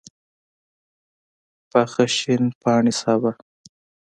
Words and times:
پاخه 1.69 2.05
شین 2.15 2.43
پاڼي 2.61 2.93
سابه 3.01 3.31